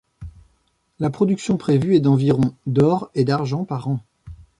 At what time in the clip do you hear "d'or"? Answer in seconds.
2.65-3.11